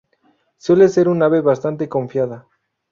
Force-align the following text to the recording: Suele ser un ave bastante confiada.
Suele 0.57 0.89
ser 0.89 1.07
un 1.07 1.21
ave 1.21 1.41
bastante 1.41 1.87
confiada. 1.87 2.47